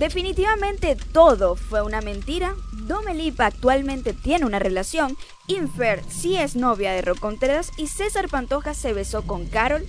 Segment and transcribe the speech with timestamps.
[0.00, 2.54] Definitivamente todo fue una mentira.
[2.72, 5.14] Domelipa actualmente tiene una relación.
[5.46, 9.84] Infer sí es novia de Rock Contreras y César Pantoja se besó con Carol.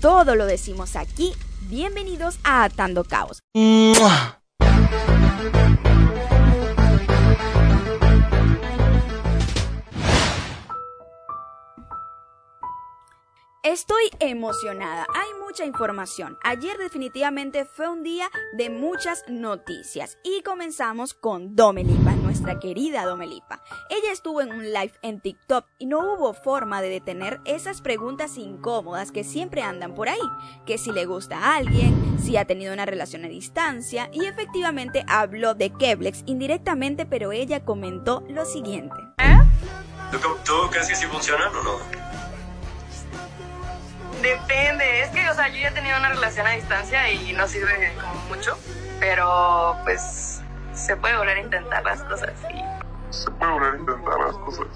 [0.00, 1.34] Todo lo decimos aquí.
[1.68, 3.38] Bienvenidos a Atando Caos.
[13.68, 16.38] Estoy emocionada, hay mucha información.
[16.42, 23.62] Ayer definitivamente fue un día de muchas noticias y comenzamos con Domelipa, nuestra querida Domelipa.
[23.90, 28.38] Ella estuvo en un live en TikTok y no hubo forma de detener esas preguntas
[28.38, 30.26] incómodas que siempre andan por ahí,
[30.64, 35.04] que si le gusta a alguien, si ha tenido una relación a distancia y efectivamente
[35.08, 38.96] habló de Keblex indirectamente, pero ella comentó lo siguiente.
[39.18, 39.36] ¿Eh?
[40.10, 41.97] ¿Tú, crees que sí funciona o no?
[44.22, 47.46] Depende, es que, o sea, yo ya he tenido una relación a distancia y no
[47.46, 48.58] sirve como mucho,
[48.98, 53.14] pero pues se puede volver a intentar las cosas y...
[53.14, 54.66] Se puede volver a intentar las cosas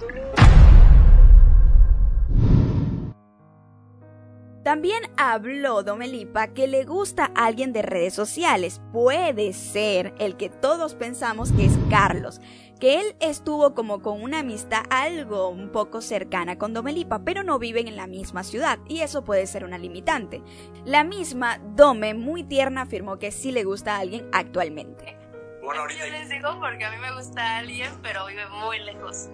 [4.62, 8.80] También habló Domelipa que le gusta a alguien de redes sociales.
[8.92, 12.40] Puede ser el que todos pensamos que es Carlos,
[12.82, 17.60] que él estuvo como con una amistad algo un poco cercana con Domelipa, pero no
[17.60, 20.42] viven en la misma ciudad y eso puede ser una limitante.
[20.84, 25.16] La misma Dome, muy tierna, afirmó que sí le gusta a alguien actualmente.
[25.62, 26.06] Bueno, ahorita...
[26.08, 29.30] Yo les digo porque a mí me gusta alguien, pero vive muy lejos.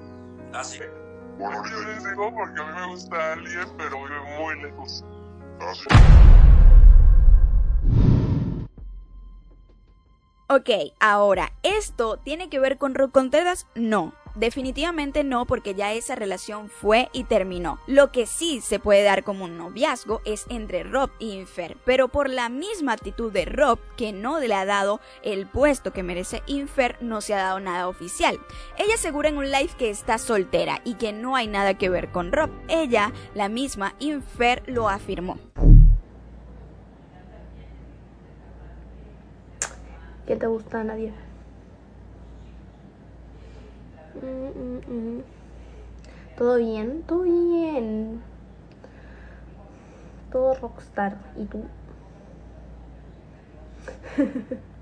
[0.52, 0.80] ¿Ah, sí?
[1.38, 5.04] Bueno, yo les digo porque a mí me gusta alguien, pero vive muy lejos.
[5.60, 5.86] ¿Ah, sí?
[10.50, 13.66] Ok, ahora, ¿esto tiene que ver con Rob Contreras?
[13.74, 14.14] No.
[14.34, 17.78] Definitivamente no, porque ya esa relación fue y terminó.
[17.86, 22.08] Lo que sí se puede dar como un noviazgo es entre Rob y Infer, pero
[22.08, 26.42] por la misma actitud de Rob, que no le ha dado el puesto que merece
[26.46, 28.40] Infer, no se ha dado nada oficial.
[28.78, 32.10] Ella asegura en un live que está soltera y que no hay nada que ver
[32.10, 32.48] con Rob.
[32.68, 35.36] Ella, la misma Infer, lo afirmó.
[40.28, 41.14] ¿Qué te gusta, Nadia?
[44.14, 45.22] Mm, mm, mm.
[46.36, 47.02] ¿Todo bien?
[47.06, 48.22] Todo bien.
[50.30, 51.16] Todo rockstar.
[51.34, 51.64] ¿Y tú?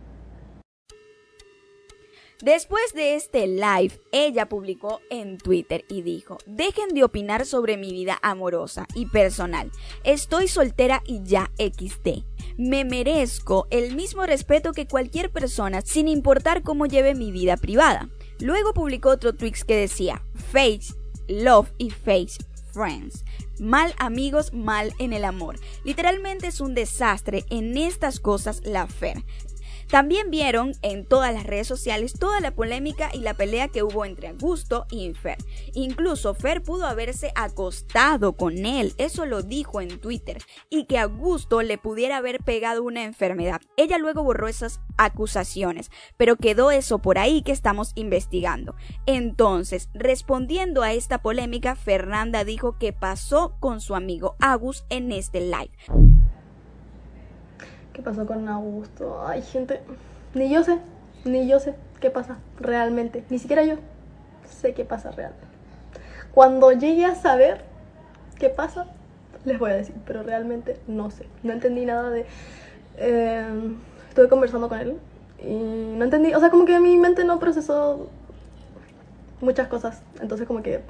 [2.42, 7.92] Después de este live, ella publicó en Twitter y dijo, dejen de opinar sobre mi
[7.92, 9.70] vida amorosa y personal.
[10.04, 12.24] Estoy soltera y ya XD
[12.56, 18.08] me merezco el mismo respeto que cualquier persona sin importar cómo lleve mi vida privada.
[18.40, 20.22] Luego publicó otro tweet que decía,
[20.52, 20.94] Face,
[21.28, 22.38] Love y Face,
[22.72, 23.24] Friends.
[23.58, 25.58] Mal amigos, mal en el amor.
[25.84, 29.22] Literalmente es un desastre en estas cosas la Fer.
[29.88, 34.04] También vieron en todas las redes sociales toda la polémica y la pelea que hubo
[34.04, 35.38] entre Augusto y Fer.
[35.74, 40.38] Incluso Fer pudo haberse acostado con él, eso lo dijo en Twitter,
[40.70, 43.60] y que Augusto le pudiera haber pegado una enfermedad.
[43.76, 48.74] Ella luego borró esas acusaciones, pero quedó eso por ahí que estamos investigando.
[49.06, 55.40] Entonces, respondiendo a esta polémica, Fernanda dijo que pasó con su amigo Agus en este
[55.40, 56.15] live.
[57.96, 59.26] ¿Qué pasó con Augusto?
[59.26, 59.80] Ay, gente,
[60.34, 60.78] ni yo sé,
[61.24, 63.24] ni yo sé qué pasa realmente.
[63.30, 63.76] Ni siquiera yo
[64.44, 65.46] sé qué pasa realmente.
[66.34, 67.62] Cuando llegue a saber
[68.38, 68.84] qué pasa,
[69.46, 71.26] les voy a decir, pero realmente no sé.
[71.42, 72.26] No entendí nada de...
[72.98, 73.46] Eh,
[74.10, 74.98] estuve conversando con él
[75.42, 78.10] y no entendí, o sea, como que mi mente no procesó
[79.40, 80.02] muchas cosas.
[80.20, 80.82] Entonces como que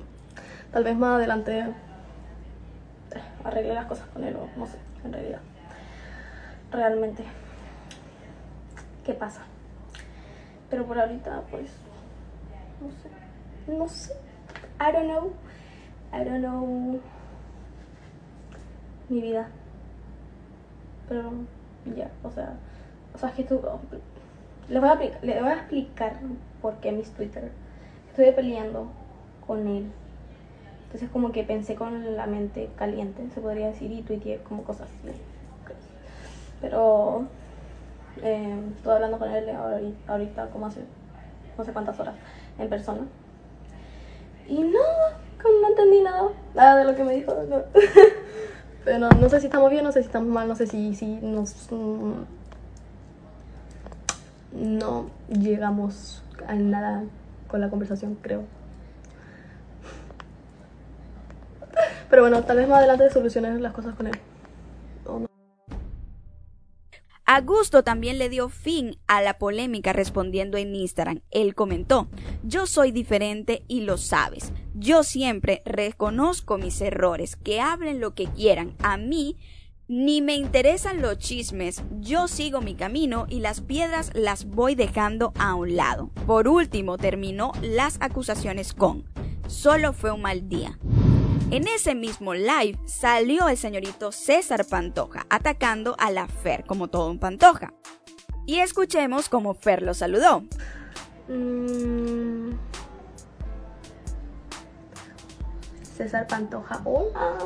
[0.73, 1.67] tal vez más adelante
[3.45, 5.39] arregle las cosas con él o no sé, en realidad
[6.71, 7.25] realmente
[9.05, 9.43] qué pasa.
[10.69, 11.71] Pero por ahorita, pues,
[12.81, 14.13] no sé, no sé.
[14.81, 15.33] I don't know.
[16.13, 17.01] I don't know
[19.09, 19.49] mi vida.
[21.09, 21.33] Pero
[21.97, 22.55] ya, o sea,
[23.15, 23.61] o sea, es que tú,
[24.69, 26.19] les voy, a, les voy a explicar
[26.61, 27.53] por qué mis Twitter.
[28.11, 28.89] Estuve peleando
[29.47, 29.93] con él.
[30.87, 34.89] Entonces como que pensé con la mente caliente, se podría decir, y tuiteé como cosas
[34.89, 35.17] así.
[36.61, 37.27] Pero
[38.23, 39.51] eh, estuve hablando con él
[40.07, 40.83] ahorita, como hace
[41.57, 42.15] no sé cuántas horas,
[42.59, 43.01] en persona.
[44.49, 47.35] Y no, no entendí nada, nada de lo que me dijo.
[48.85, 51.07] Pero no, sé si estamos bien, no sé si estamos mal, no sé si, si
[51.07, 51.73] nos...
[51.73, 52.13] Mm,
[54.53, 57.03] no llegamos a nada
[57.49, 58.43] con la conversación, creo.
[62.11, 64.17] Pero bueno, tal vez más adelante soluciones las cosas con él.
[67.29, 71.23] Augusto también le dio fin a la polémica respondiendo en Instagram.
[71.33, 72.07] Él comentó,
[72.45, 74.53] yo soy diferente y lo sabes.
[74.75, 78.77] Yo siempre reconozco mis errores, que hablen lo que quieran.
[78.79, 79.37] A mí
[79.89, 85.33] ni me interesan los chismes, yo sigo mi camino y las piedras las voy dejando
[85.37, 86.11] a un lado.
[86.27, 89.05] Por último, terminó las acusaciones con,
[89.49, 90.79] solo fue un mal día.
[91.53, 97.09] En ese mismo live salió el señorito César Pantoja atacando a la Fer como todo
[97.09, 97.73] un Pantoja.
[98.47, 100.43] Y escuchemos cómo Fer lo saludó.
[101.29, 102.51] Mm.
[105.97, 107.39] César Pantoja, hola.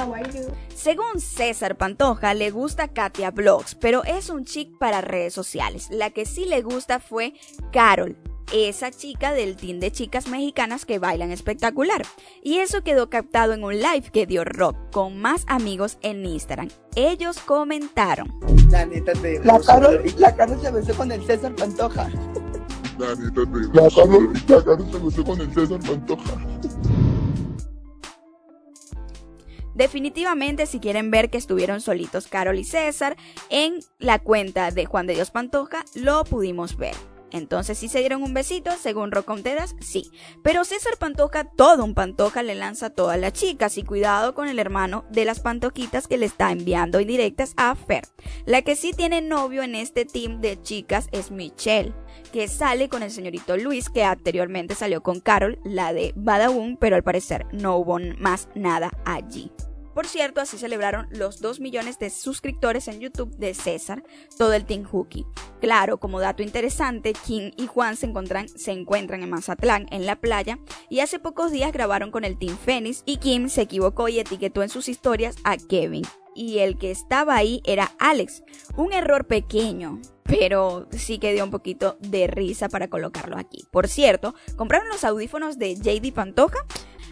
[0.00, 0.48] How are you?
[0.74, 5.88] Según César Pantoja, le gusta Katia Vlogs, pero es un chic para redes sociales.
[5.92, 7.34] La que sí le gusta fue
[7.72, 8.16] Carol,
[8.52, 12.02] esa chica del team de chicas mexicanas que bailan espectacular.
[12.42, 16.68] Y eso quedó captado en un live que dio Rock con más amigos en Instagram.
[16.96, 18.32] Ellos comentaron.
[18.70, 22.08] La neta te La Carol, la Carol se besó con el César Pantoja.
[22.98, 26.38] La neta te La Carol, la Carol se besó con el César Pantoja.
[29.74, 33.16] Definitivamente, si quieren ver que estuvieron solitos Carol y César
[33.48, 36.96] en la cuenta de Juan de Dios Pantoja, lo pudimos ver.
[37.30, 40.10] Entonces, si se dieron un besito, según Roconteras, sí.
[40.42, 44.48] Pero César Pantoja, todo un Pantoja, le lanza a todas las chicas y cuidado con
[44.48, 48.04] el hermano de las Pantoquitas que le está enviando indirectas a Fer.
[48.46, 51.92] La que sí tiene novio en este team de chicas es Michelle,
[52.32, 56.96] que sale con el señorito Luis, que anteriormente salió con Carol, la de Badaboom, pero
[56.96, 59.50] al parecer no hubo más nada allí.
[59.98, 64.04] Por cierto, así celebraron los 2 millones de suscriptores en YouTube de César,
[64.38, 65.26] todo el Team Hookie.
[65.60, 68.46] Claro, como dato interesante, Kim y Juan se encuentran,
[69.24, 73.16] en Mazatlán, en la playa, y hace pocos días grabaron con el Team Phoenix y
[73.16, 76.04] Kim se equivocó y etiquetó en sus historias a Kevin.
[76.32, 78.44] Y el que estaba ahí era Alex.
[78.76, 83.66] Un error pequeño, pero sí que dio un poquito de risa para colocarlo aquí.
[83.72, 86.58] Por cierto, ¿compraron los audífonos de JD Pantoja?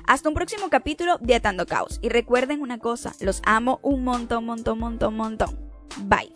[0.06, 1.98] Hasta un próximo capítulo de Atando Caos.
[2.02, 5.58] Y recuerden una cosa, los amo un montón, montón, montón, montón.
[5.98, 6.32] Bye.